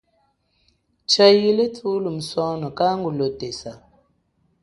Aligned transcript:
Chaile 1.11 1.65
thulo 1.75 2.07
musono 2.17 2.67
kangu 2.79 3.09
lotesa. 3.17 3.71